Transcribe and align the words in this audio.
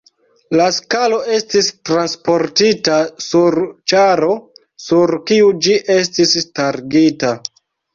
La 0.59 0.63
skalo 0.77 1.19
estis 1.35 1.67
transportita 1.91 2.97
sur 3.27 3.61
ĉaro 3.95 4.33
sur 4.89 5.17
kiu 5.31 5.57
ĝi 5.65 5.81
estis 6.01 6.39
starigita. 6.51 7.37